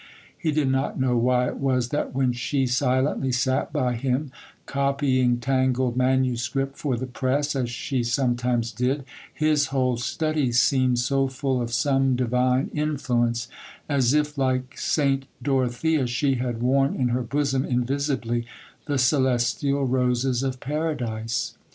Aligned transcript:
He 0.35 0.51
did 0.51 0.67
not 0.67 0.99
know 0.99 1.15
why 1.15 1.45
it 1.47 1.57
was, 1.57 1.89
that, 1.89 2.15
when 2.15 2.33
she 2.33 2.65
silently 2.65 3.31
sat 3.31 3.71
by 3.71 3.93
him, 3.93 4.31
copying 4.65 5.37
tangled 5.37 5.95
manuscript 5.95 6.75
for 6.75 6.97
the 6.97 7.05
press, 7.05 7.55
as 7.55 7.69
she 7.69 8.01
sometimes 8.01 8.71
did, 8.71 9.05
his 9.31 9.67
whole 9.67 9.97
study 9.97 10.51
seemed 10.53 10.97
so 10.97 11.27
full 11.27 11.61
of 11.61 11.71
some 11.71 12.15
divine 12.15 12.71
influence, 12.73 13.47
as 13.87 14.15
if, 14.15 14.39
like 14.39 14.73
St. 14.75 15.27
Dorothea, 15.39 16.07
she 16.07 16.33
had 16.33 16.63
worn 16.63 16.95
in 16.95 17.09
her 17.09 17.21
bosom, 17.21 17.63
invisibly, 17.63 18.47
the 18.87 18.97
celestial 18.97 19.85
roses 19.85 20.41
of 20.41 20.59
Paradise. 20.59 21.53